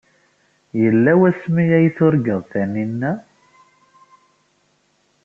Yella 0.81 1.11
wasmi 1.19 1.63
ay 1.77 1.87
turgaḍ 1.95 2.41
Taninna? 2.51 3.11